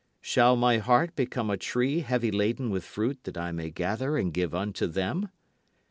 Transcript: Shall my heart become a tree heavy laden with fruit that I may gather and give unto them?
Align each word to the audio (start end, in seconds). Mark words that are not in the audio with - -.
Shall 0.19 0.55
my 0.55 0.79
heart 0.79 1.15
become 1.15 1.51
a 1.51 1.57
tree 1.57 1.99
heavy 1.99 2.31
laden 2.31 2.71
with 2.71 2.83
fruit 2.83 3.23
that 3.25 3.37
I 3.37 3.51
may 3.51 3.69
gather 3.69 4.17
and 4.17 4.33
give 4.33 4.55
unto 4.55 4.87
them? 4.87 5.29